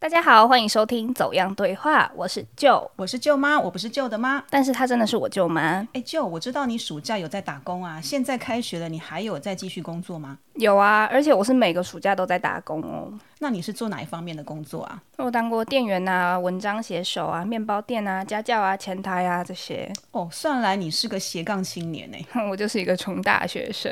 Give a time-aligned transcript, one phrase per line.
[0.00, 4.42] 大家好，欢迎收听《走样对话》，我是舅，我是舅妈，我不是舅的妈。
[4.48, 5.86] 但是她真的是我舅妈。
[5.92, 10.38] 哎，舅，我知道你暑假有在打工啊，现在开学了，你还有在继续工作吗？
[10.54, 13.10] 有啊，而且我是每个暑假都在打工哦。
[13.38, 15.00] 那你是做哪一方面的工作啊？
[15.16, 19.90] 我当过店员啊，文章写手啊，面包店啊，家教啊，前台啊这些。
[20.10, 22.18] 哦，算来你是个斜杠青年呢。
[22.50, 23.90] 我就是一个穷大学生。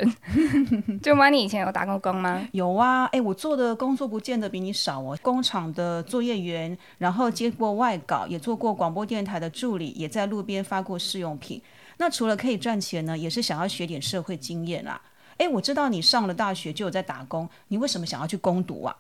[1.01, 2.47] 舅妈，你以前有打过工吗？
[2.53, 5.17] 有啊，哎，我做的工作不见得比你少哦。
[5.23, 11.63] 工厂的作业员，然后接过外稿，也做过广播电台的助理，也在路边发过试用品。
[11.97, 15.01] 那除了可以赚钱呢，也是想要学点社会经验啦。
[15.39, 18.95] 哎，我知道你上了大学就有在打工，你为什么想要去攻读啊？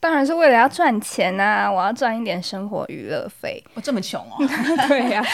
[0.00, 1.70] 当然是为了要赚钱啊！
[1.72, 3.64] 我要赚一点生活娱乐费。
[3.72, 4.36] 我这么穷哦？
[4.86, 5.24] 对呀。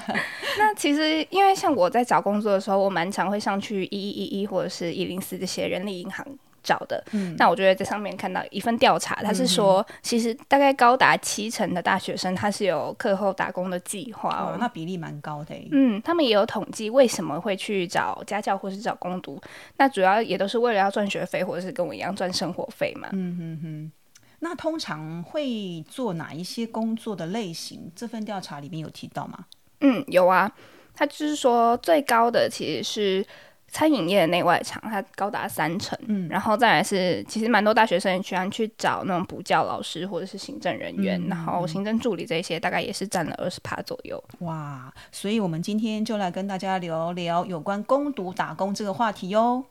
[0.58, 6.26] 那其实因为像我在找工作的时候，我蛮常会上去一一一一或者是一零四这些人力银行。
[6.68, 15.54] 找的，嗯那我觉得在上面看到一份调查，他是说，其实大概高达七成的大学生他是有课后打工的计划哦，那比例蛮高的。
[15.70, 19.40] 嗯，他们也有统计为什么会去找家教或是找工读，
[19.78, 23.08] 那主要也都是为了要赚学费或者是跟我一样赚生活费嘛。
[23.12, 23.92] 嗯嗯嗯，
[24.40, 27.90] 那通常会做哪一些工作的类型？
[27.96, 29.46] 这份调查里面有提到吗？
[29.80, 30.52] 嗯，有啊，
[30.94, 33.26] 他就是说最高的其实是。
[33.70, 44.22] 餐饮业的内外场，它高达三成，嗯，然后再来是，其实蛮多大学生喜欢去找那种补教老师或者是行政人员，然后行政助理这些大概也是占了二十趴左右。
[44.40, 49.64] 哇，所以我们今天就来跟大家聊聊有关攻读打工这个话题哟。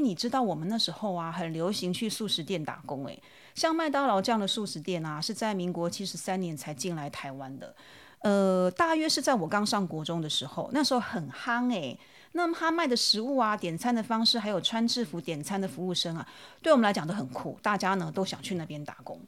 [0.00, 3.06] 你知道我们那时候啊，很流行去素食店打工。
[3.06, 3.22] 诶，
[3.54, 7.74] 像麦当劳这样的素食店啊，是在民国七十三年才进来台湾的。
[8.20, 11.98] 呃，大约是在我刚上国中的时候，那时候很夯诶。
[12.32, 16.28] 那么他卖的食物啊，点餐的方式，还有穿制服点餐的服务生啊，
[16.62, 19.20] 对我们来讲都很酷，大家呢都想去那边打工。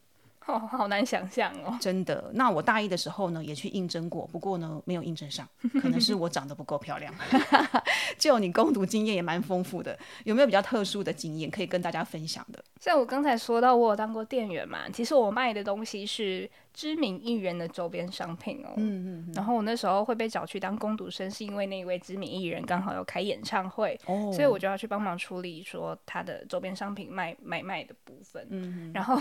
[0.47, 1.77] 哦，好难想象哦！
[1.81, 5.49] 真的，那我大一的时候呢，也去应征过，不过呢，没有应征上，
[5.81, 7.15] 可能是我长得不够漂亮。
[8.19, 12.63] 就你攻读经验也蛮丰富的，有没有比较特殊的经验可以跟大家分享的？
[12.81, 18.75] 像我刚才说到，我有当过店员嘛，其实我卖的东西是知名艺人的周边商品哦。
[18.77, 19.33] 嗯嗯。
[19.35, 28.47] 然后我那时候会被找去当攻读生，是因为那一位知名艺人刚好要开演唱会，哦，所以我就要去帮忙处理说他的周边商品卖买卖的部分。
[28.51, 29.21] 嗯嗯然后。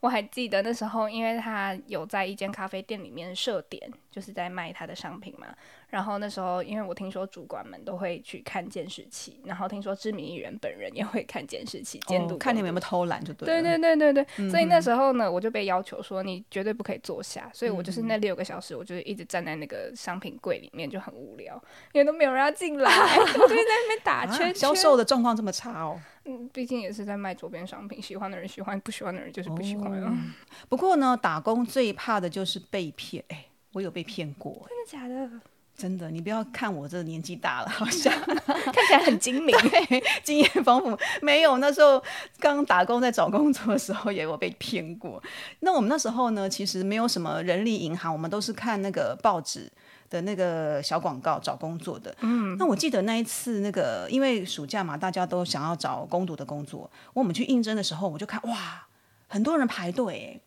[0.00, 5.46] 我还记得那时候，因为他有在一间咖啡店里面设点，就是在卖他的商品嘛。
[5.90, 13.44] 然后那时候，因为我听说主管们都会去看监视器，然后听说知名艺人本人也会看监视器监督，看你们有没有偷懒就对。
[13.44, 21.60] 对对对对对，所以那时候呢，我就被要求说你绝对不可以坐下，所以我就是那六个小时，我就是一直站在那个商品柜里面，就很无聊，
[21.92, 24.54] 因为都没有人要进来， 我就在那边打圈。
[24.54, 26.00] 销售的状况这么差哦。
[26.24, 30.12] 嗯，毕竟也是在卖周边商品，喜欢的人喜欢，不喜欢的人就是不喜欢了。
[30.68, 33.24] 不过呢，打工最怕的就是被骗。
[33.28, 34.66] 哎，我有被骗过。
[34.68, 35.40] 真的假的？
[35.76, 39.56] 真的，你不要看我这年纪大了，好像 看起来很精明，
[40.22, 40.98] 经验丰富。
[41.22, 42.02] 没有，那时候
[42.38, 45.22] 刚打工在找工作的时候也有被骗过。
[45.60, 49.72] 那我们那时候呢，其实没有什么人力银行，我们都是看那个报纸。
[50.10, 56.90] 的那个小广告找工作的，嗯，那我记得那一次那个，因为暑假嘛，大家都想要找攻读的工作。
[57.14, 58.88] 我们去应征的时候，我就看哇，
[59.28, 60.42] 很多人排队，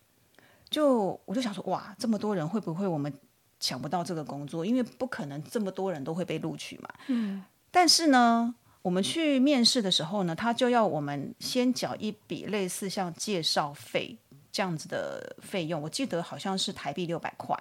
[0.69, 3.11] 就我就想说哇，这么多人会不会我们
[3.57, 4.65] 抢不到这个工作？
[4.65, 6.89] 因为不可能这么多人都会被录取嘛。
[7.07, 7.41] 嗯，
[7.71, 14.17] 但是呢，我们去面试的时候呢，他就要我们先缴一笔类似像介绍费
[14.51, 17.57] 这样子的费用，我记得好像是台币六百块。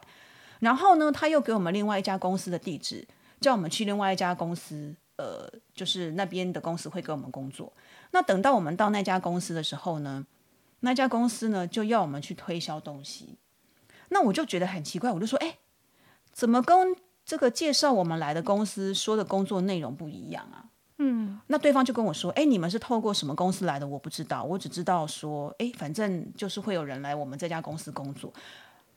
[0.62, 3.04] 然后呢，他又给我们另外一家公司的地址，
[3.40, 7.72] 叫我们去另外一家公司，呃，就是那边的公司会给我们工作。
[8.12, 10.24] 那等到我们到那家公司的时候呢，
[10.80, 13.36] 那家公司呢就要我们去推销东西。
[14.10, 15.58] 那我就觉得很奇怪，我就说，哎，
[16.32, 16.94] 怎么跟
[17.24, 20.70] 这个介绍我们来的公司说的工作内容不一样啊？
[20.98, 23.88] 嗯，那对方就跟我说，哎，你们是透过什么公司来的？
[23.88, 28.32] 我不知道，我只知道说，哎，反正就是会有人来我们这家公司工作。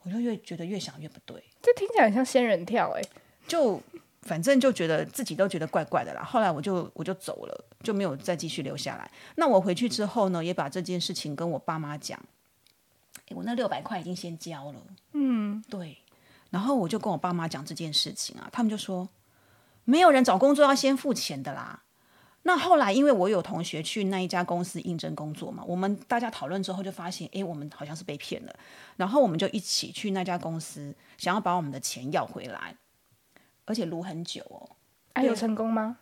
[0.06, 3.02] 我就越觉得越想越不对，这听起来像仙人跳哎，
[3.48, 3.82] 就
[4.22, 6.24] 反正就觉得自己都觉得怪怪的啦。
[6.24, 9.12] 后来我就我就走了，就没有再继续留下来。
[9.36, 12.20] 那我回去之后呢，也把这件事情跟我爸妈讲。
[13.32, 14.80] 我那六百块已经先交了，
[15.14, 15.98] 嗯，对。
[16.52, 19.10] 然后我就跟我爸妈讲这件事情啊，他们就说
[19.84, 21.82] 没有人找工作要先付钱的啦。
[22.48, 28.56] 那后来，因为我有同学去那一家公司应征工作嘛，我们大家讨论之后就发现，哎，我们好像是被骗了。
[28.98, 32.76] 然后我们就一起去那家公司，想要把我们的钱要回来，
[33.66, 34.70] 而且撸很久哦。
[35.14, 35.98] 哎，有成功吗？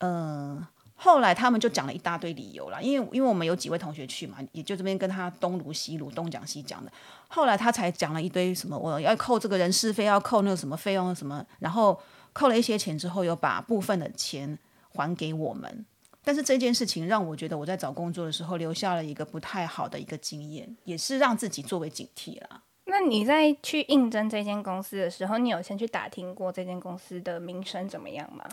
[0.00, 0.62] 嗯，
[0.94, 6.92] 后来他们就讲了一大堆理由啦，因为因为我们有几位同学去嘛，也就这边跟他东撸西撸，东讲西讲的。
[7.28, 11.98] 后来他才讲了一堆什么，我要扣这个人事费，要扣那个什么费用什么，然后
[12.34, 14.58] 扣了一些钱之后，又把部分的钱。
[14.88, 15.84] 还给我们，
[16.24, 22.62] 但是这件事情让我觉得我在找工作的时候留下了一个不太好的一个经验，也是让自己作为警惕啦。
[22.84, 28.44] 那你在去应征这间公司的时候，你有先去打听过这间公司的名声怎么样吗？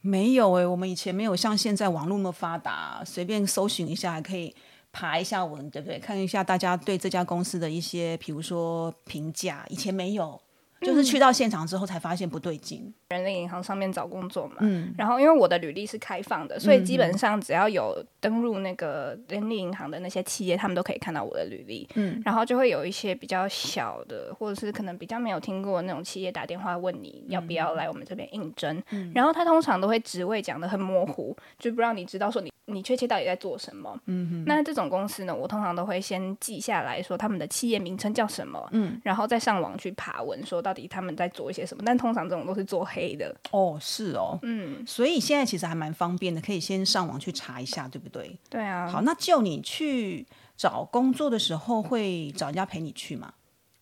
[0.00, 4.52] 没有诶，我们以前没有像现在网络那么发达，随便搜寻一下还可以
[4.90, 5.98] 爬一下文，对不对？
[6.00, 10.40] 看一下大家对这家公司的一些，比如说评价，以前没有。
[10.82, 12.92] 就是去到现场之后才发现不对劲。
[13.08, 21.86] 人力银行上面找工作嘛，嗯，然后因为我的履历是开放的，所以基本上只要有登入那个人力银行的那些企业，他们都可以看到我的履历。
[21.94, 28.82] 嗯，然后就会有一些比较小的，或者是可能比较没有听过那种企业打电话问你要不要来我们这边应征。
[28.90, 33.94] 嗯，然后他通常都会职位讲的很模糊，就不让你知道说你你确切到底在做什么。
[34.06, 40.71] 嗯哼，那这种公司呢，我通常都会先记下来说他们的企业名称叫什么，嗯，然后再上网去爬文说到。
[40.72, 41.82] 到底他们在做一些什么？
[41.84, 48.34] 但通常这种都是做黑的哦，是哦，嗯，所以现在其实还蛮方便的，可以先上网去查一下，对不对？
[48.48, 48.88] 对啊。
[48.88, 50.26] 好，那就你去
[50.56, 53.34] 找工作的时候，会找人家陪你去吗？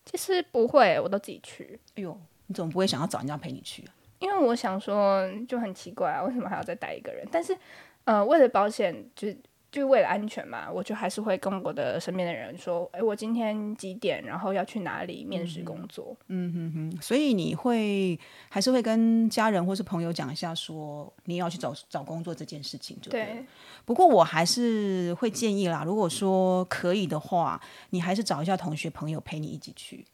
[0.03, 1.79] 其实不会，我都自己去。
[1.95, 3.95] 哎呦，你怎么不会想要找人家陪你去啊？
[4.19, 7.25] 因为我想说，就很奇怪啊，为什么还要再带一个人？
[7.31, 7.57] 但是，
[8.03, 9.37] 呃，为了保险，就是。
[9.71, 16.13] 就为了安全嘛，我就还是会跟我的身边的人说，哎，我今天几点，然后要去哪里面试工作。
[16.27, 18.19] 嗯哼哼，所以你会
[18.49, 23.45] 还是会跟家人或是朋友讲一下，说你要去找找工作这件事情，就对。
[23.85, 30.05] 不过我还是会建议啦，如果说可以的话，你还是找一下同学朋友陪你一起去。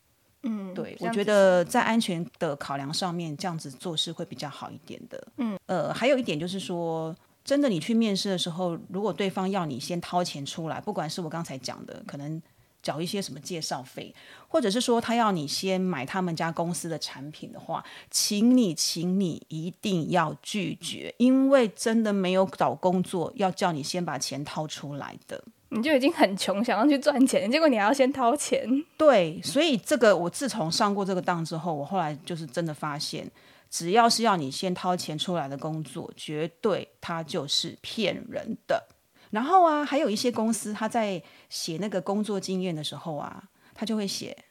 [0.44, 5.28] 嗯，对，我觉得在安全的考量上面，这样子做事会比较好一点的。
[5.38, 7.16] 嗯，呃，还有一点就是说。
[7.48, 12.42] 真的，你去面试的时候，如果对方要你先掏钱出来，不管是我刚才讲的，可能
[12.84, 14.14] 缴一些什么介绍费，
[14.50, 28.68] 或者是说他要你先买他们家公司的产品的话，请你，请你一定要拒绝，因为真的没有找工作要叫你先把钱掏出来的，你就已经很穷，想要去赚钱，结果你还要先掏钱。
[28.98, 33.32] 对，所以这个我自从上过这个当之后，我后来就是真的发现。
[33.70, 38.88] 只要是要你先掏钱出来的工作，绝对它就是骗人的。
[39.32, 44.46] 然后啊，还有一些公司，他在写那个工作经验的时候啊，他就会写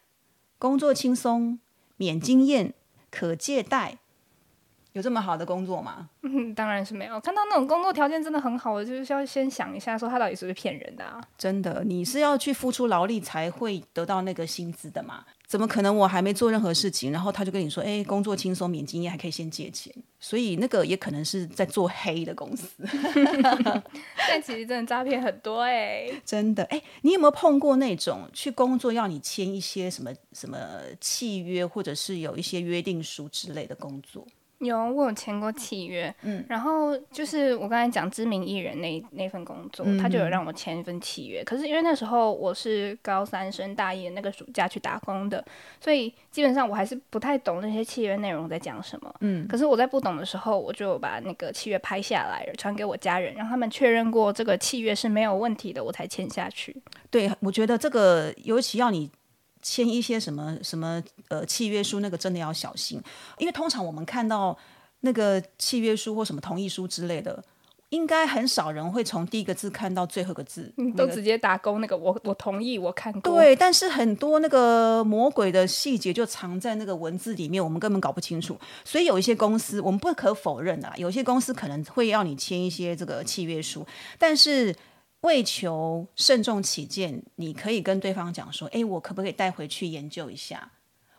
[0.58, 1.58] 工作轻松、
[1.96, 2.74] 免经验、
[3.10, 3.98] 可借贷。
[4.96, 6.08] 有这么好的工作吗？
[6.22, 7.20] 嗯， 当然是没有。
[7.20, 11.20] 看到那种工作条件真的很好，我就是要先想一下，说他到底是不是骗人的啊？
[11.36, 15.22] 真的，你是要去付出劳力才会得到那个薪资的嘛？
[15.46, 15.94] 怎么可能？
[15.94, 22.82] 我还没做任何事情，然后他就跟你说：“哎，工作轻松，免经验，还可以先借钱。”所以那个也可能是在做黑的公司。
[24.28, 30.58] 但其实真的诈骗很多哎，真的哎，你有没有碰过那种去工作要你签一些什么什么
[31.00, 34.26] 契约，或者是有一些约定书之类的工作？
[34.58, 41.44] 有，我有签过契约，嗯，然后就是我刚才讲知名艺人那那份工作，他就有让我签一份契约。
[41.44, 45.44] 可是因为那时候我是高三升大一的那个暑假去打工的，
[45.78, 49.14] 所以基本上我还是不太懂那些契约内容在讲什么。
[49.20, 56.74] 嗯，可是我在不懂的时候，我就把那个契约拍下来，传给我家人，让他们确认过这个契约是没有问题的，我才签下去。
[57.10, 59.10] 对，我觉得这个尤其要你。
[59.68, 63.02] 签一些什么什么呃契约书，那个真的要小心，
[63.38, 64.56] 因为通常我们看到
[65.00, 67.42] 那个契约书或什么同意书之类的，
[67.88, 73.20] 应该很少人会从第一个字看到最后个字，都直接打勾那个我我同意我看过。
[73.34, 78.56] 对，但是很多那个魔鬼的细节就藏在那个文字里面，我们根本搞不清楚。
[78.84, 83.84] 所以有一些公司，我们不可否认的，有些公司可能会要你签一些这个契约书，
[84.16, 84.72] 但是。
[85.26, 90.70] 为求慎重起见，你可以跟对方讲说：“哎，我可不可以带回去研究一下？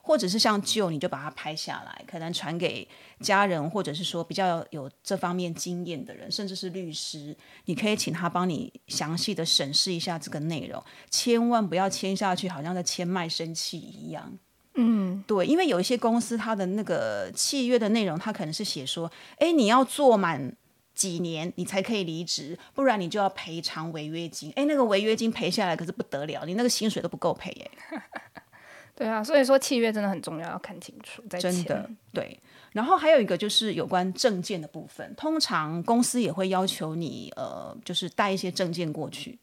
[0.01, 2.87] 或者是像旧，你就把它拍下来，可能传给
[3.19, 7.35] 家人，或者是说比较有这方面经验的人，甚至是律师，
[7.65, 14.39] 你可以请他帮你详细的审视一下这个内容，千万不要签下去，好像在签卖身契一样。
[14.75, 20.55] 嗯，对，因为有一些公司，它的那个契约的内容，它可能是写说：哎，你要做满。”
[20.97, 24.51] 几年你才可以离职，不然你就要赔偿违约金。
[24.55, 28.01] 哎，那个违约金赔下来可是不得了，你那个薪水都不够赔哎。
[28.95, 32.39] 对啊，所以说契约真的很重要，要看清楚再真的对。
[32.71, 39.37] 然后还有一个就是有关证件的部分，通常公司也会要求你呃，就是带一些证件过去。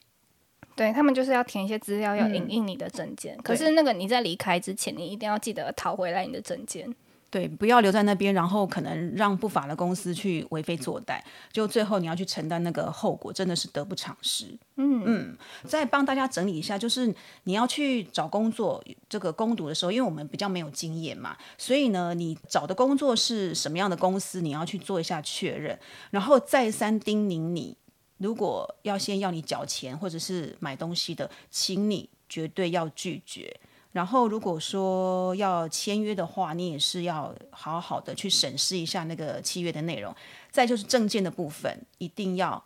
[0.75, 3.37] 对他们就是要填一些资料，要影印你的证件。
[3.44, 6.92] 可是那个你在离开之前，你一定要记得讨回来你的证件。
[7.35, 14.57] 对，不要留在那边，然后可能让不法的公司去为非作歹，就最后你要去承担那个后果，真的是得不偿失。
[14.76, 15.37] 嗯嗯，
[15.67, 17.12] 再帮大家整理一下，就是
[17.43, 25.76] 你要去找工作这个攻读的时候，因为我们比较没有经验嘛，所以呢，你找的工作是什么样的公司，你要去做一下确认，
[26.12, 27.76] 然后再三叮咛你，
[28.19, 33.59] 如果要先要你缴钱或者是买东西的，请你绝对要拒绝。
[33.94, 40.12] 然后，如果说要签约的话，你也是要好好的去审视一下那个契约的内容。
[40.50, 42.60] 再就是证件的部分，一定要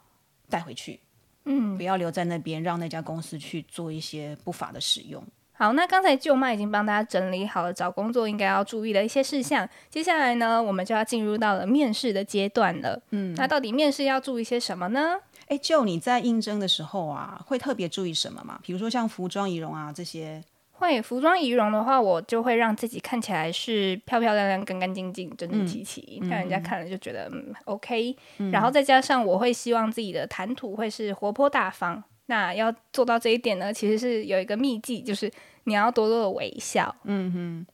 [0.48, 0.98] 带回去，
[1.44, 5.22] 嗯，不要留在那边，让那家公司去做一些不法的使用。
[5.52, 9.68] 好，那刚才舅妈已经帮大家整理好了找工作应该要注意的一些事项。
[9.90, 12.98] 接下来呢，我们就要进入到了面试的阶段了。
[13.10, 15.16] 嗯，那到底面试要注意些什么呢？
[15.48, 18.58] 哎，就你在应征的时候啊，会特别注意什么吗？
[18.62, 20.42] 比如说像服装仪容啊这些。
[20.78, 28.16] 会服装仪容的话，我就会让自己看起来是漂漂亮亮、干干净净、整整齐齐，让人家看了就觉得嗯 OK。
[28.52, 32.02] 然后再加上我会希望自己的谈吐会是活泼大方。
[32.26, 35.30] 那要做到这一点呢，其实是有一个秘技，就是
[35.64, 36.94] 你要多多的微笑。
[37.04, 37.66] 嗯哼，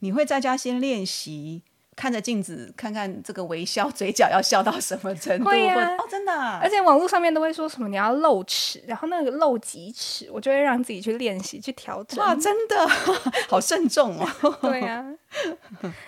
[0.00, 1.62] 你会在家先练习。
[2.00, 5.44] 看着镜子，看看这个微笑，嘴角要笑到什么程度？
[5.44, 6.32] 会啊，哦，真的。
[6.32, 12.18] 而且网络上面都会说什么你要露齿，然后那个露几齿，我就会让自己去练习去调整。
[12.18, 12.88] 哇，真的
[13.50, 14.26] 好慎重哦。
[14.62, 15.04] 对啊，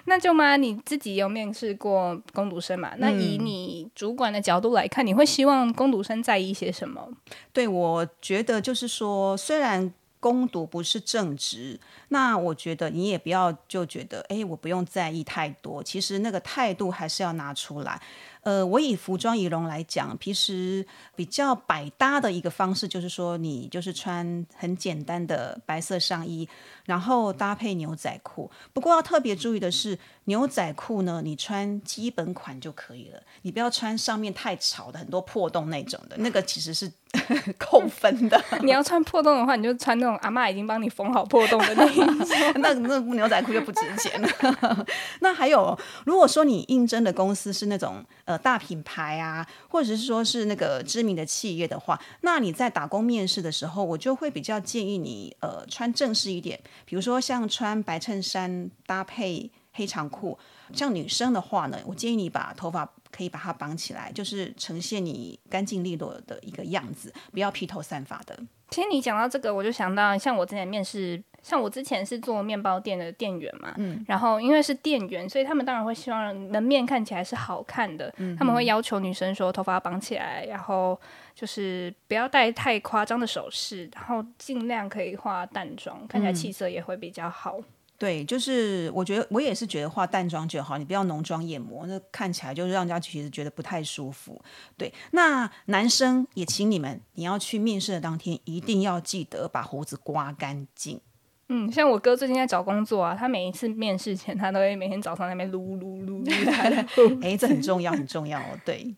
[0.06, 2.92] 那舅妈你自己有面试过攻读生嘛？
[2.96, 7.06] 那以你主管的角度来看，你会希望攻读生在意些什么？
[7.52, 9.92] 对，我觉得就是说，虽然。
[10.23, 15.83] 攻读不是正职，那我觉得你也不要就觉得，哎，我不用在意太多。
[15.83, 18.00] 其实那个态度还是要拿出来。
[18.43, 20.85] 呃，我以服装仪容来讲，其实
[21.17, 26.49] 比较百搭的一个方式就是说，你就是穿很简单的白色上衣，
[26.85, 28.50] 然后搭配牛仔裤。
[28.73, 36.91] 不过要特别注意的是，牛仔裤呢，你穿基本款就可以了，你不要穿上面太潮的、很多破洞那种的，那个其实是
[37.59, 38.42] 扣分的。
[38.62, 42.07] 你要穿破洞的话，你就穿那种阿妈已经帮你缝好破洞的那种，
[42.61, 44.87] 那那牛仔裤就不值钱了。
[45.21, 48.04] 那还有，如果说你应征的公司是那种。
[48.25, 60.38] 呃，大品牌啊，或者是说是那个知名的企业的话，那你在打工面试的时候，我就会比较建议你，呃，穿正式一点，比如说像穿白衬衫搭配黑长裤。
[60.73, 68.37] 像女生的话呢，我建议你把头发可以把它绑起来，就是呈现你干净利落的一个样子，不要披头散发的。
[68.71, 71.23] 其实你讲到这个，我就想到像我之前面试。
[71.42, 78.14] 像我之前是做面包店的店员嘛，嗯然后因为是店员，所以他们当然会希望门面看起来是好看的。
[78.38, 80.97] 他们会要求女生说头发绑起来，然后
[81.35, 87.59] 就是不要戴太夸张的首饰，然后尽量可以化淡妆，看起来气色也会比较好。
[88.02, 94.42] 对，就是我觉得我也是觉得化淡妆就好，你不要浓妆艳抹，那看起来就是让人家其实觉得不太舒服。
[94.76, 101.00] 对，那男生也请你们，你要去面试的当天一定要记得把胡子刮干净。
[101.49, 106.85] 嗯，像我哥最近在找工作啊，他每一次面试前，他都会每天早上那边撸撸撸撸他的。
[107.23, 108.59] 哎，这很重要，很重要哦。
[108.64, 108.92] 对，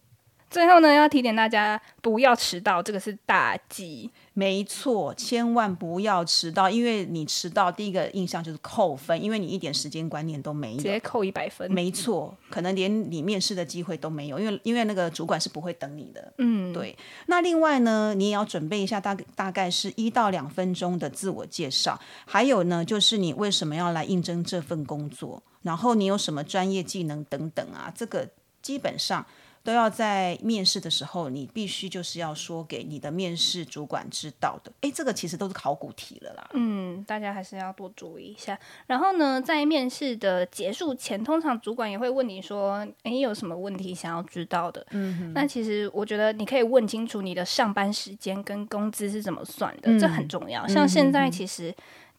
[0.55, 4.09] 最后呢，要提点大家不要迟到，这个是大忌。
[4.35, 11.69] 没错，千万不要迟到，因为你迟到，第一个印象就是扣分，因为你一点时间观念都没有，直接扣一百分。
[11.73, 16.33] 没错，可能连你面试的机会都没有，因为因为那个主管是不会等你的。
[16.39, 16.97] 嗯，对。
[17.27, 28.29] 那另外呢，你也要准备一下，大大概是一到两分钟的自我介绍，还有呢，就是你为什么要来应征这份工作，然后你有什么专业技能等等啊，这个
[28.63, 29.27] 基本上。
[29.65, 34.71] 都要在面试的时候，你必须就是要说给你的面试主管知道的。
[34.83, 36.51] 哎，这个其实都是考古题了啦。
[36.53, 38.57] 嗯，大家还是要多注意一下。
[38.87, 50.69] 然后呢，在面试的结束前，通常主管也会问你说：“哎，有什么问题想要知道的？”嗯，那其实我觉得你可以问清楚你的上班时间跟工资是怎么算的，这很重要。
[50.69, 51.75] 像现在其实。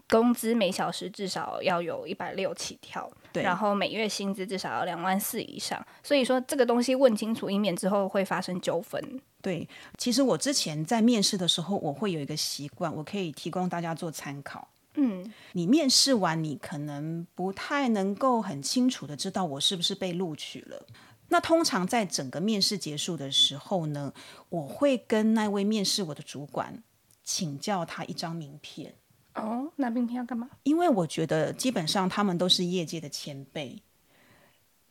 [0.08, 9.02] 工资每小时至少要有一百六起跳，对，然后每月薪资至少要两万四以上，所以说这个东西问清楚，以免之后会发生纠纷。
[9.42, 14.68] 对，其实我之前在面试的时候，我会有一个习惯，我可以提供大家做参考。
[14.96, 20.86] 嗯，你面试完，你可能不太能够很清楚的知道我是不是被录取了。
[21.30, 24.14] 那通常在整个面试结束的时候呢，
[24.50, 26.82] 我会跟那位面试我的主管
[27.24, 28.94] 请教他一张名片。
[29.36, 30.50] 哦，拿名片要干嘛？
[30.64, 33.82] 因为我觉得基本上他们都是业界的前辈，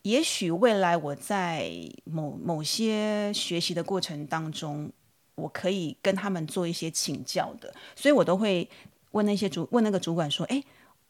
[0.02, 1.70] 也许未来我在
[2.04, 4.92] 某某些学习的过程当中，
[5.34, 8.68] 我可以跟他们做一些请教的，所以我都会
[9.12, 10.62] 问那些主问那个主管说：“哎，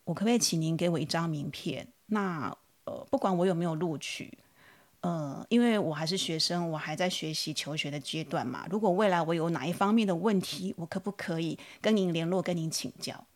[0.05, 1.89] 我可不可以请您给我一张名片？
[2.07, 4.39] 那呃，不管我有没有录取。”
[5.05, 8.67] 呃，因为我还是学生，我还在学习求学的阶段嘛。
[8.71, 13.27] 如果未来我有哪一方面的问题，我可不可以跟您联络，跟您请教？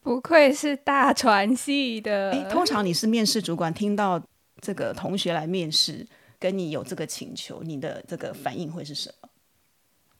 [0.00, 2.30] 不愧是大传系的。
[2.30, 4.22] 诶，通常你是面试主管，听到
[4.60, 6.06] 这个同学来面试，
[6.38, 9.28] 跟你有这个请求，你的这个反应会是什么？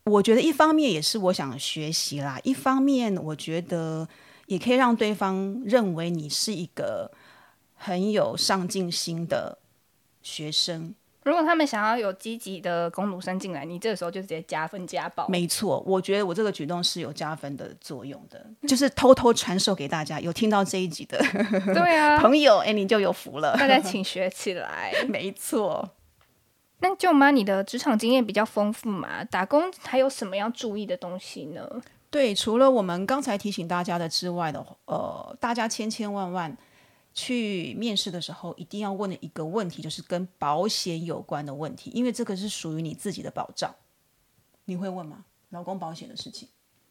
[0.06, 4.08] 我觉得一方面也是我想学习啦，一方面我觉得
[4.46, 7.12] 也可以让对方认为你是一个
[7.76, 9.61] 很有上进心的。
[10.22, 15.28] 学生，如果他们想要有积极的攻读生进来，你这个时候就直接加分加爆。
[15.28, 20.18] 没错，我觉得我这个举动是有加分的作用的， 就是偷偷传授给大家。
[20.18, 21.18] 有听到这一集的，
[21.72, 23.56] 对啊， 朋友，哎，你就有福了。
[23.56, 24.92] 大家请学起来。
[25.08, 25.90] 没错。
[26.80, 29.22] 那舅妈，你的职场经验比较丰富嘛？
[29.22, 31.68] 打工还有什么要注意的东西呢？
[32.10, 36.56] 对，除了我们刚才提醒大家的之外的，呃，大家千千万万。
[37.14, 43.74] 去面试的时候，一定要问的一个问题，就是跟保险有关的问题，因为这个是属于你自己的保障。
[44.64, 45.24] 你会问吗？
[45.50, 46.48] 劳工保险的事情？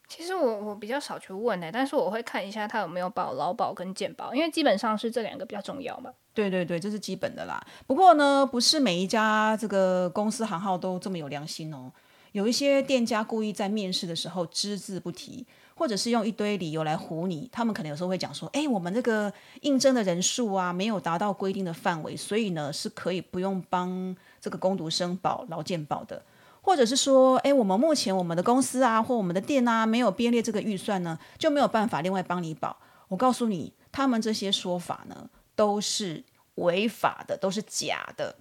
[0.08, 6.14] 其实我我比较少去问的，但是我会看一下他有没有保劳保跟健保，因为基本上是这两个比较重要嘛。
[6.34, 7.66] 对对对，这是基本的啦。
[7.88, 11.92] 不过呢，不是每一家这个公司行号都这么有良心哦，
[12.34, 15.48] 有一些店家故意在面试的时候只字不提。
[15.82, 26.22] 或者是用一堆理由来唬你，他们可能有时候会讲说：“哎，我们这个应征的人数啊，没有达到规定的范围，所以呢是可以不用帮这个工读生保劳健保的。”
[26.62, 32.78] 或者是说：“哎，我们目前我们的公司啊，或我们的店啊，没有编列这个预算呢，就没有办法另外帮你保。”
[33.10, 36.24] 我告诉你，他们这些说法呢，都是
[36.58, 38.36] 违法的，都是假的。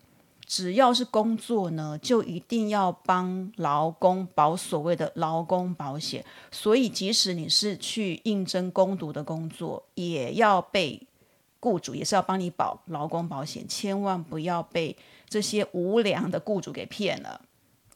[0.51, 6.25] 只要是工作呢，就一定要帮劳工保所谓的劳工保险。
[6.51, 11.07] 所以，即使你是去应征攻读的工作，也要被
[11.61, 14.97] 雇主也是要帮你保劳工保险，千万不要被
[15.29, 17.41] 这些无良的雇主给骗了。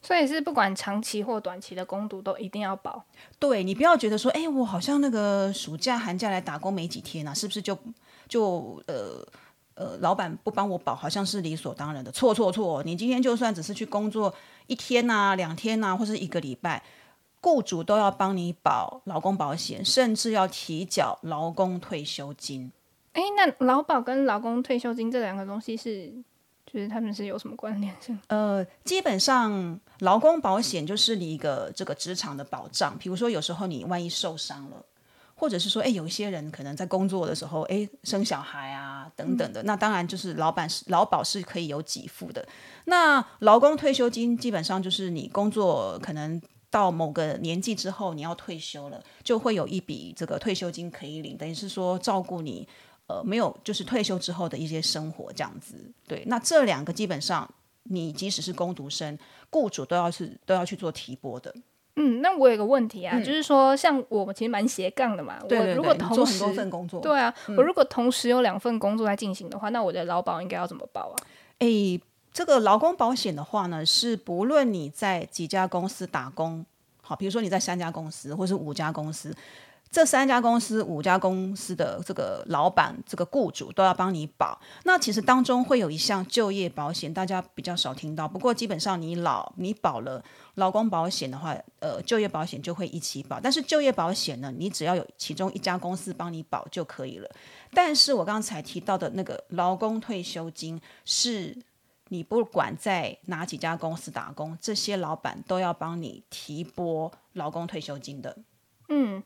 [0.01, 3.03] 所以是不管长期或短期的攻读都一定要保。
[3.37, 7.77] 对你不要觉得说，哎，我好像那个暑假寒假来打工没几天啊，是不是就
[8.29, 9.27] 就呃。
[9.75, 12.09] 呃，老板不帮我保，好像是理所当然的。
[12.11, 12.81] 错错错！
[12.83, 14.33] 你今天就算只是去工作
[14.67, 16.81] 一天呐、两天呐，或是一个礼拜，
[17.41, 22.71] 雇主都要帮你保劳工保险，甚至要提缴劳工退休金。
[23.11, 26.09] 哎，那劳保跟劳工退休金这两个东西是，
[26.65, 28.17] 就是他们是有什么关联性？
[28.27, 34.85] 呃，基本上劳工保险就是你一个这个职场的保障，比如说有时候你万一受伤了。
[35.37, 42.47] 或者是说，哎，有一些人可能在工作的时候，哎，生小孩啊，等等的，那当然就是老板是劳保是可以有给付的。
[42.85, 52.67] 那劳工退休金基本上就是你工作可能到某个年纪之后，你要退休了，就会有一笔这个退休金可以领，等于是说照顾你
[53.07, 55.91] 呃没有就是退休之后的一些生活这样子。
[56.07, 57.49] 对，那这两个基本上
[57.83, 59.19] 你即使是工读生，
[59.49, 61.53] 雇主都要是都要去做提拨的。
[61.95, 65.35] 嗯，那我有个问题啊，就是说，像我其实蛮斜杠的嘛。
[65.49, 71.15] 我如果同时份工作，对啊，我如果同时有两份工作在进行的话，那我的劳保应该要怎么报啊？
[71.59, 71.99] 诶，
[72.33, 76.65] 这个劳工保险的话呢，是不论你在几家公司打工，
[77.01, 79.33] 好，比如说你在三家公司或是五家公司。
[79.91, 84.59] 这三家公司、五家公司的这个老板、这个雇主都要帮你保。
[84.83, 88.27] 那其实当中会有一项就业保险，大家比较少听到。
[88.27, 90.21] 不过基本上你老你保了
[90.55, 93.39] 劳工保险的话，呃，就业保险就会一起保。
[93.39, 97.29] 但是就业保险呢，你只要有其中一家公司帮你保就可以了。
[97.73, 101.57] 但是我刚才提到的那个劳工退休金，是
[102.09, 108.37] 你不管在哪几家公司打工，这些老板都要帮你提拨劳工退休金的。
[108.89, 109.23] 嗯。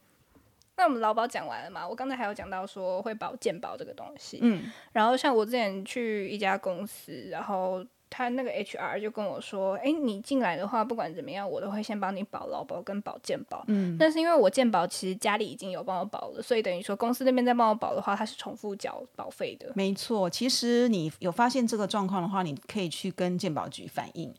[0.79, 1.85] 那我们劳保讲完了嘛？
[1.85, 19.69] 我刚才还有讲到说会保健保这个东西，嗯，然后像我之前去一家公司，然后他那个 HR 就跟我说，哎，你进来的话，不管怎么样，我都会先帮你保劳保跟保健保，嗯，但是因为我健保其实家里已经有帮我保了，所以等于说公司那边在帮我保的话，它是重复缴保费的。
[19.75, 24.33] 没错，其实你有发现这个状况的话，你可以去跟健保局反映，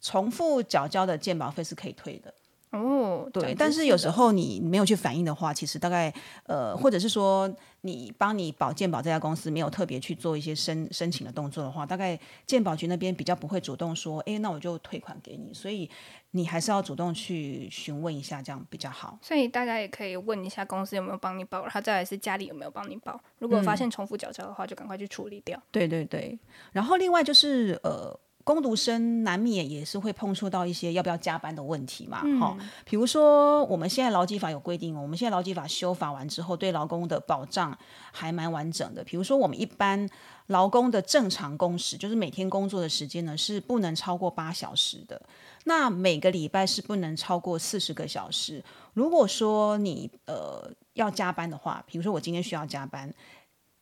[0.00, 2.32] 重复缴交的健保费是可以退的。
[2.70, 6.12] 哦，对，但是有时候你没有去反映的话，其实大概
[6.44, 15.90] 呃，或者是说你帮你保健保这家公司没有特别去做一些申申请的动作的话，大概健保局那边比较不会主动说，哎，那我就退款给你，所以
[16.30, 19.18] 你还是要主动去询问一下，这样比较好。
[19.20, 23.20] 所以大家也可以问一下公司有没有帮你保，然后再来是家里有没有帮你保。
[23.40, 25.60] 如果发现重复缴交的话，就赶快去处理掉。
[25.72, 26.38] 对对对，
[26.70, 28.16] 然后另外就是呃。
[28.50, 37.78] 攻读生难免也是会碰触到一些要不要加班的问题嘛，哈，比如说我们现在劳基法有规定，我们现在劳基法修法完之后，对劳工的保障
[38.10, 39.04] 还蛮完整的。
[39.04, 40.08] 比如说我们一般
[40.48, 45.22] 劳工的正常工时，就是每天工作的时间呢是不能超过八小时的，
[45.66, 48.64] 那每个礼拜是不能超过四十个小时。
[48.94, 53.14] 如果说你呃要加班的话，比如说我今天需要加班。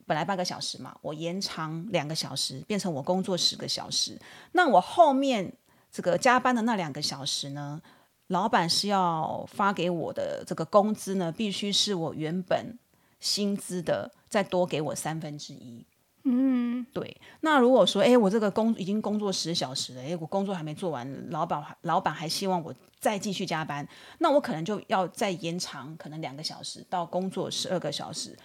[0.08, 4.18] 本来半个小时嘛，我延长两个小时，变成我工作十个小时。
[4.52, 5.52] 那我后面
[5.92, 7.80] 这个加班的那两个小时呢，
[8.28, 12.78] 老板是要发给我的这个工资呢，必须是我原本
[13.20, 15.84] 薪资的再多给我三分之一。
[16.24, 17.20] 嗯，对。
[17.40, 23.86] 那如果说，哎，我这个工已经工作十小时了，哎，我工作还没做完，老板老板还希望我再继续加班，
[24.18, 28.36] 那我可能就要再延长可能两个小时，到工作十二个小时。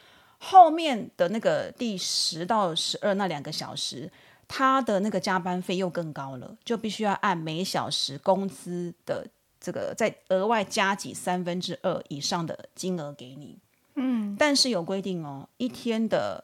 [0.46, 4.12] 后面的那个第十到十二那两个小时，
[4.46, 9.26] 他的那个加班费又更高了，就必须要按每小时工资的
[9.62, 13.58] 这个再额外加几三分之二以上的金额给你。
[13.96, 16.44] 嗯，但是有规定哦，一天的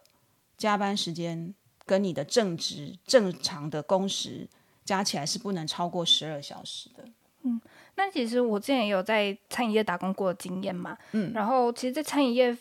[0.58, 1.54] 加班时间
[1.86, 4.48] 跟你的正值正常的工时
[4.86, 7.04] 加起来是不能超过十二小时的。
[7.44, 7.60] 嗯，
[7.96, 10.98] 那其实我之前也有在餐饮业打工过的经验嘛。
[11.12, 12.58] 嗯，然后其实，在餐饮业。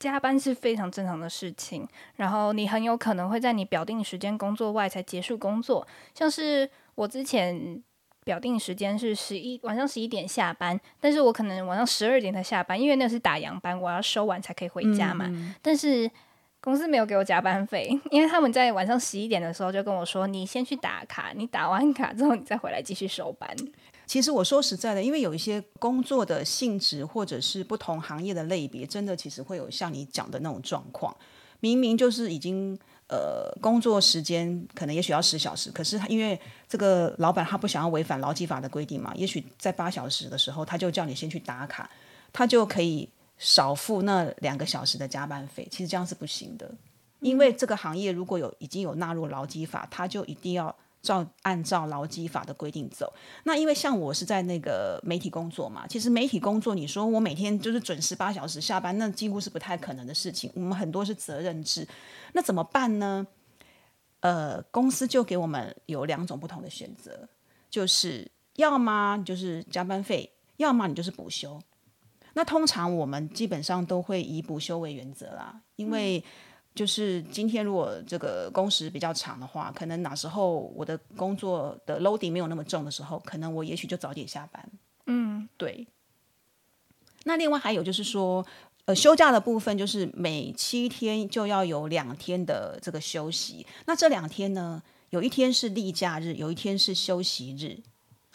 [0.00, 1.86] 加班是非常正常的事情，
[2.16, 5.86] 然后你很有可能会在你表定时间工作外才结束工作。
[6.14, 7.80] 像是我之前
[8.24, 15.30] 表定时间是十一晚上十一点下班，但是我可能晚上十二点才下班，因为那是打烊班，我要收完才可以回家嘛。
[15.60, 16.10] 但是
[16.62, 23.48] 公司没有给我加班费， 因为他们在晚上十一点的时候就跟我说：“你先去打卡，你打完卡之后你再回来继续收班。”
[24.10, 31.16] 其实我说实在的，因为有一些工作的性质或者是不同行业的类别，真的其实会有像你讲的那种状况。
[31.60, 36.36] 明明就是已经呃工作时间可能也许要十小时，可是他因为
[36.68, 41.88] 这个老板他不想要违反劳基法的规定嘛，也许在八小时的时候他就叫你先去打卡，
[42.32, 45.68] 他就可以少付那两个小时的加班费。
[45.70, 46.68] 其实这样是不行的，
[47.20, 50.74] 因为这个行业如果有已经有纳入劳基法，他就一定要。
[51.02, 53.12] 照按照劳基法的规定走。
[53.44, 60.50] 那因为像我是在那个媒体工作嘛，其实媒体工作，你说我每天就是准时八小时下班，那几乎是不太可能的事情。
[60.54, 61.86] 我们很多是责任制，
[62.34, 63.26] 那怎么办呢？
[64.20, 67.28] 呃，公司就给我们有两种不同的选择，
[67.70, 71.58] 就是要么就是加班费，要么你就是补休。
[72.34, 76.22] 那通常我们基本上都会以补休为原则啦，因为。
[76.74, 84.70] 就是今天如果这个工时比较长的话，可能哪时候我的工作的 loading 没有那么重的时候，可能我也许就早点下班。
[85.06, 85.86] 嗯，对。
[87.24, 88.46] 那另外还有就是说，
[88.84, 93.66] 呃，休假的部分就是每七天就要有两天的这个休息。
[93.86, 94.80] 那这两天呢，
[95.10, 97.82] 有一天是例假日，有一天是休息日。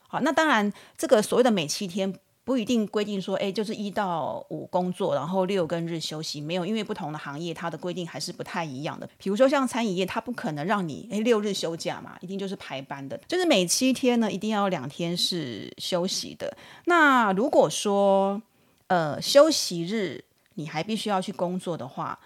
[0.08, 2.20] 好，那当然这个所谓的每七天。
[2.46, 9.10] 不一定规定说，哎，就是一到五工作，然后六跟日休息，没有，因为不同的行业它的规定还是不太一样的。
[9.18, 16.56] 比如说像餐饮业，它不可能让你哎六日休假嘛，一定就是排班的，就是每七天呢一定要两天是休息的。
[16.86, 18.40] 那如果说
[18.88, 22.20] 呃休息日你还必须要去工作的话，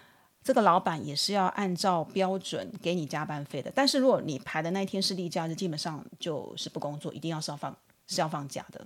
[0.43, 3.71] 这个老板也是要按照标准给你加班费的。
[3.73, 7.73] 但是如果你排的那一天是例假日，基本上就是不工作，一定要是要放
[8.07, 8.85] 是要放假的。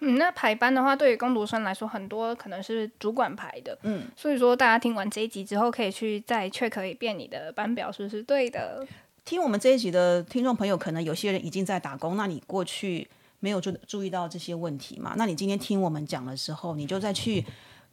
[0.00, 3.78] 嗯，那排班的话，对于工读生来说，很多可能是主管排的。
[3.82, 8.86] 嗯，所以说大家听完这一集之后，可以去再 check 一遍你的班表是不是对的。
[9.24, 13.08] 听我们这一集的听众朋友，可能有些人已经在打工，那你过去
[13.40, 15.14] 没有注注意到这些问题嘛？
[15.16, 17.44] 那你今天听我们讲的时候，你就再去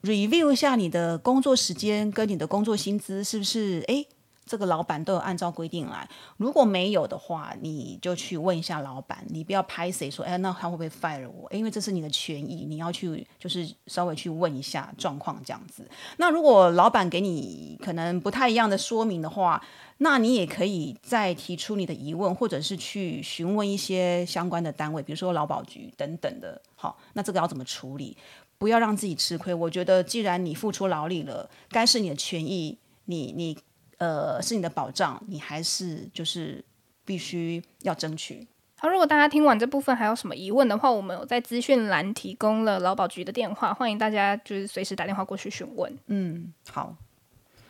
[0.04, 3.84] review 一下你的工作时间跟你的工作薪资是不是？
[3.88, 4.06] 哎。
[4.52, 11.50] 这个老板都有按照规定来，如果没有的话，你就去问一下老板，你不要拍谁说，哎，那他会不会 fire 我？
[11.54, 15.90] 因为这是你的权益，你要去就是稍微去问一下状况这样子。
[16.18, 19.64] 那如果老板给你可能不太一样的说明的话，
[20.00, 26.62] 那你也可以再提出你的疑问，或者是去询问一些相关的单位，比如说劳保局等等的。
[26.76, 28.18] 好，那这个要怎么处理？
[28.58, 29.54] 不要让自己吃亏。
[29.54, 33.58] 我觉得既然你付出劳力了，该是你的权益，你你。
[34.02, 36.66] 呃，是你的保障，你还是就是
[37.06, 38.48] 必须要争取。
[38.80, 45.96] 好，如果大家听完这部分还有什么疑问的话，我们有在资讯栏提供了劳保局的电话，欢迎大家就是随时打电话过去询问。
[46.08, 46.96] 嗯，好。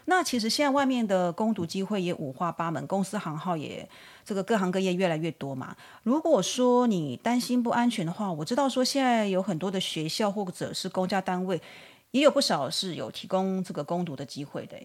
[0.05, 3.87] 那其实现在外面的攻读机会也五花八门，公司行号也
[4.23, 5.75] 这个各行各业越来越多嘛。
[6.03, 11.61] 如果说你担心不安全的话，我知道说现在有很多的学校或者是公家单位，
[12.11, 14.77] 也有不少是有提供这个攻读的机会的。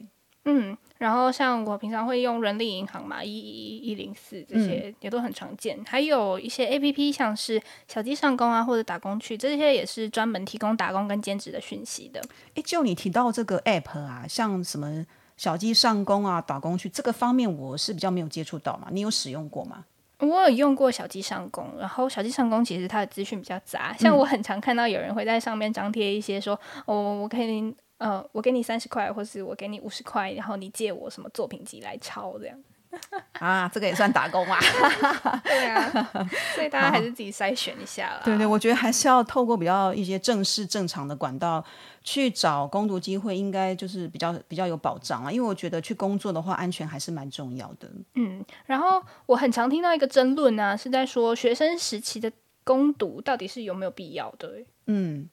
[0.48, 12.22] 嗯，然后像我平常会用人力银行嘛，一一一零四这些也都很常见，还有一些 A P P，像是小鸡上工啊，或者打工去，这些也是专门提供打工跟兼职的讯息的。
[12.54, 15.04] 诶，就你提到这个 App 啊，像什么
[15.37, 19.85] 小鸡上工啊、打工去这个方面，我是比较没有接触到嘛，你有使用过吗？
[20.20, 27.74] 我有用过小鸡上工，然后小鸡上工其实它的资讯比较杂，像我很常看到有人会在上面张贴一些说，哦，我可以。
[27.98, 32.59] 呃，我给你三十块，或是我给你五十块，然后你借我什么作品集来抄，这样
[33.40, 34.59] 啊，这个也算打工啊。
[35.44, 36.11] 对啊，
[36.54, 38.22] 所以大家还是自己筛选一下啦。
[38.24, 41.64] 对对，我觉得还是要透过比较一些正式正常的管道
[42.02, 45.32] 去找攻读机会，应该就是比较比较有保障啊。
[45.32, 47.90] 因为我觉得去工作的话，安全还是蛮重要的。
[48.14, 52.30] 嗯，然后我很常听到一个争论呢，是在说学生时期的
[52.64, 54.52] 攻读到底是有没有必要的？
[54.87, 55.28] 嗯。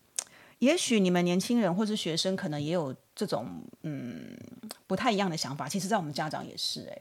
[0.63, 3.45] 也许你们年轻人或是学生可能也有这种
[3.81, 4.37] 嗯
[4.87, 5.67] 不太一样的想法。
[5.67, 6.97] 其实，在我们家长也是哎，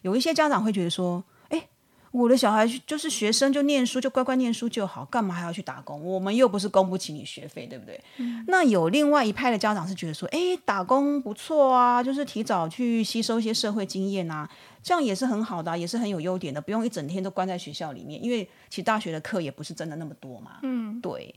[0.00, 1.68] 有一些家长会觉得说，哎，
[2.10, 6.02] 我的小孩就是学生，就念书，就乖乖念书就好，干嘛还要去打工？
[6.02, 8.00] 我们又不是供不起你学费，对不对？
[8.46, 14.48] 那有另外一派的家长是觉得说，哎，打工不错啊，就是提早去吸收一些社会经验啊，
[14.82, 20.58] 这样也是很好的，也是很有优点的，不用一整天都关在学校里面，因为其实大学的课也不是真的那么多嘛。
[20.62, 21.34] 嗯，对。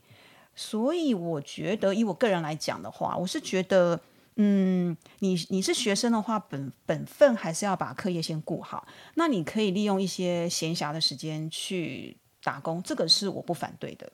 [0.55, 3.99] 所以我觉得，以我个人来讲的话，我是觉得，
[4.37, 8.87] 嗯，你你是学生的话，本本分还是要把课业先顾好。
[9.15, 14.11] 那你可以利用一些闲暇的时间去打工，这个是我不反对的。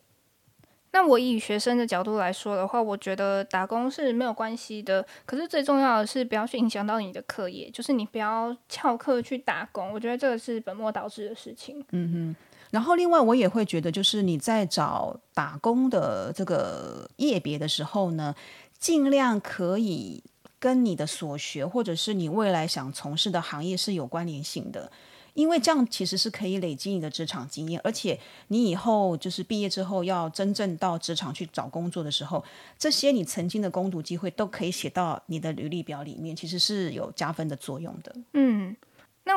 [0.93, 5.05] 那我以学生的角度来说的话，我觉得打工是没有关系的。
[5.25, 9.93] 可是最重要的是不要去影响到你的课业，就是你不要翘课去打工。
[9.93, 11.81] 我觉得这个是本末倒置的事情。
[11.91, 12.35] 嗯哼。
[12.71, 18.33] 然后，另外我也会觉得，就是你在找打工的这个业别的时候呢，
[18.79, 20.23] 尽量可以
[20.57, 24.89] 跟你的所学或者是你未来想从事的行业是有关联性的，
[25.33, 32.41] 因为这样其实是可以累积你的职场经验，而且你以后就是毕业之后要真正到职场去找工作的时候，
[32.79, 38.15] 这些你曾经的攻读机会都可以写到你的履历表里面，其实是有加分的作用的。
[38.33, 38.75] 嗯。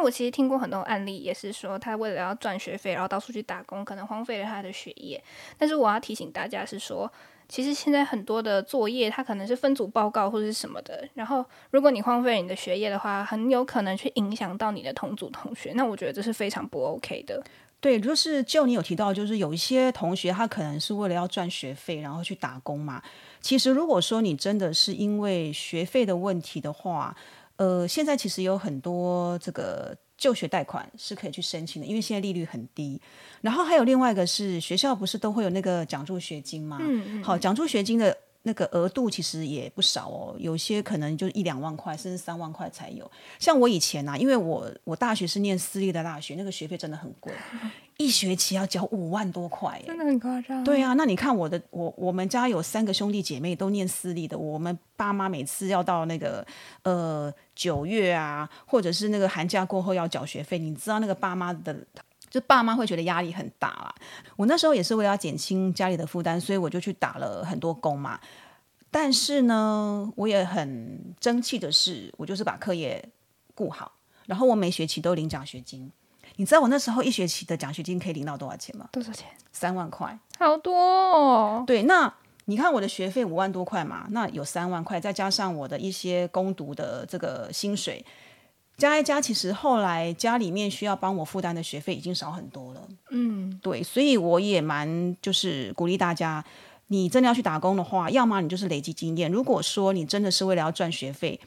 [0.04, 5.22] 我其实听过很多案例，也是说他为了要赚学费，然后到处去打工，可能荒废了他的学业。
[5.58, 7.10] 但是我要提醒大家是说，
[7.48, 11.08] 其实现在很多的作业，它可能是分组报告或者是什么的。
[11.14, 15.72] 然后如果你荒废了你的学业的话，很有可能去影响到你的同组同学。
[15.74, 17.42] 那我觉得这是非常不 OK 的。
[17.80, 23.02] 对，就是就你有提到，就是有一些同学他可能是为了要赚学费，然后去打工嘛。
[23.42, 27.14] 其实如果说你真的是因为学费的问题的话，
[27.56, 33.00] 呃，现在其实有很多这个就学贷款是可以去申请的，因为现在利率很低。
[33.40, 36.78] 然后还有另外一个是学校不是都会有那个奖助学金吗？
[36.80, 37.22] 嗯嗯。
[37.22, 43.10] 好，奖助学金的那个额度其实也不少哦，有些可能就一两万块，甚至三万块才有。
[43.38, 47.32] 像我以前啊，因为我我大学是念私立的大学，那个学费真的很贵。
[47.96, 50.64] 一学期要交五万多块，真的很夸张。
[50.64, 56.44] 对啊，那你看我的，我我们家有三个兄弟姐妹都念私立的，我们爸妈每次要到那个
[56.82, 61.74] 呃九月啊，或者是那个寒假过后要缴学费，你知道那个爸妈的，
[62.34, 63.94] 就爸妈会觉得压力很大啦。
[64.34, 68.18] 我那时候也是为了减轻家里的负担，所以我就去打了很多工嘛。
[68.90, 73.08] 但是呢，我也很争气的是，我就是把课业
[73.54, 73.92] 顾好，
[74.26, 75.88] 然后我每学期都领奖学金。
[76.34, 78.88] 你知道我那时候一学期的奖学金可以领到多少钱吗？
[78.90, 79.28] 多少钱？
[79.52, 81.62] 三万块，好多哦。
[81.64, 82.12] 对，那
[82.46, 88.04] 你看我的学费五万多块嘛，那有三万块，再加上我的一些攻读的这个薪水，
[88.76, 92.88] 加一加，其实后来家里面需要帮我负担的学费已经少很多了。
[93.10, 96.44] 嗯，对，所以我也蛮就是鼓励大家，
[96.88, 99.30] 你真的要去打工的话，要么你就是累积经验。
[99.30, 101.40] 如果说你真的是为了要赚学费。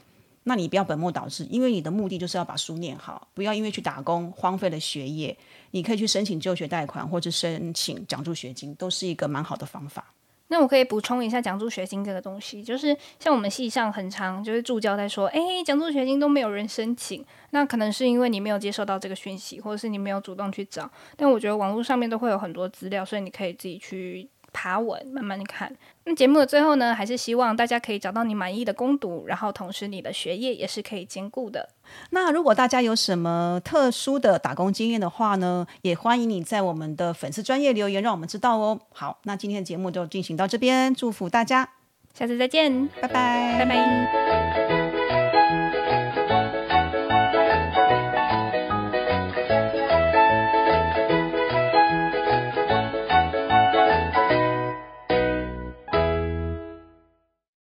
[0.44, 5.36] 那你不要本末倒置，因为你的目的就是要把书念好，不要因为去打工荒废了学业。
[5.72, 10.10] 你可以去申请就学贷款，或者申请奖助学金，都是一个蛮好的方法。
[10.48, 20.90] 那我可以补充一下奖助学金这个东西，就是像我们系上很长，就是助教在说，哎，奖助学金都没有人申请，那可能是因为你没有接收到这个讯息，或者是你没有主动去找。
[21.16, 25.70] 但我觉得网络上面都会有很多资料，所以你可以自己去爬文，慢慢看。
[26.04, 31.68] 那节目的最后呢，还是希望大家可以找到你满意的攻读，然后同时你的学业也是可以兼顾的。
[32.10, 38.80] 那如果大家有什么特殊的打工经验的话呢，也欢迎你在我们的粉丝专业留言，让我们知道哦。
[38.92, 41.68] 好，那今天的节目就进行到这边，祝福大家，
[42.14, 44.87] 下次再见，拜拜，拜拜。